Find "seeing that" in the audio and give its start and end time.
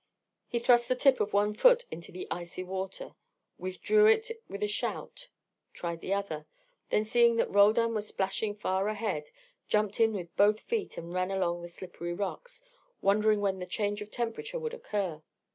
7.05-7.53